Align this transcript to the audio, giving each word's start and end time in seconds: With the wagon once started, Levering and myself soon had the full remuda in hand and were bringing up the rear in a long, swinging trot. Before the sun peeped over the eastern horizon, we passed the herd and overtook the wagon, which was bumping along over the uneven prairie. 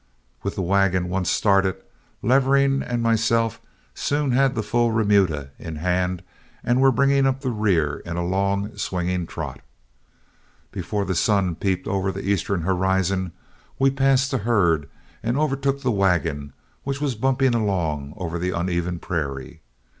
With 0.41 0.55
the 0.55 0.63
wagon 0.63 1.09
once 1.09 1.29
started, 1.29 1.75
Levering 2.23 2.81
and 2.81 3.03
myself 3.03 3.61
soon 3.93 4.31
had 4.31 4.55
the 4.55 4.63
full 4.63 4.89
remuda 4.91 5.51
in 5.59 5.75
hand 5.75 6.23
and 6.63 6.81
were 6.81 6.91
bringing 6.91 7.27
up 7.27 7.41
the 7.41 7.51
rear 7.51 7.97
in 8.03 8.17
a 8.17 8.25
long, 8.25 8.75
swinging 8.77 9.27
trot. 9.27 9.61
Before 10.71 11.05
the 11.05 11.13
sun 11.13 11.53
peeped 11.55 11.87
over 11.87 12.11
the 12.11 12.27
eastern 12.27 12.61
horizon, 12.61 13.31
we 13.77 13.91
passed 13.91 14.31
the 14.31 14.39
herd 14.39 14.89
and 15.21 15.37
overtook 15.37 15.81
the 15.83 15.91
wagon, 15.91 16.53
which 16.83 16.99
was 16.99 17.13
bumping 17.13 17.53
along 17.53 18.15
over 18.17 18.39
the 18.39 18.49
uneven 18.49 18.97
prairie. 18.97 19.61